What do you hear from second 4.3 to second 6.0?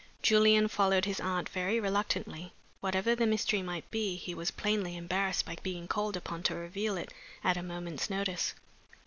was plainly embarrassed by being